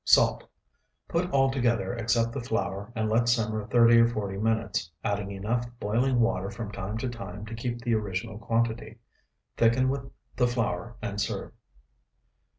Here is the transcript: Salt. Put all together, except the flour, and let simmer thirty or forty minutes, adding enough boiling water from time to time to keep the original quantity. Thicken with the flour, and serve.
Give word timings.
Salt. 0.03 0.43
Put 1.07 1.29
all 1.29 1.51
together, 1.51 1.93
except 1.93 2.31
the 2.31 2.41
flour, 2.41 2.91
and 2.95 3.07
let 3.07 3.29
simmer 3.29 3.67
thirty 3.67 3.99
or 3.99 4.07
forty 4.07 4.35
minutes, 4.35 4.89
adding 5.03 5.29
enough 5.29 5.67
boiling 5.79 6.19
water 6.19 6.49
from 6.49 6.71
time 6.71 6.97
to 6.97 7.07
time 7.07 7.45
to 7.45 7.53
keep 7.53 7.81
the 7.81 7.93
original 7.93 8.39
quantity. 8.39 8.97
Thicken 9.57 9.89
with 9.89 10.09
the 10.37 10.47
flour, 10.47 10.95
and 11.03 11.21
serve. 11.21 11.51